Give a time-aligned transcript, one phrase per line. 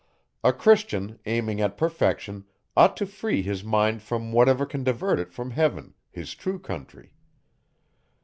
[0.43, 5.31] A Christian, aiming at perfection, ought to free his mind from whatever can divert it
[5.31, 7.13] from heaven, his true country.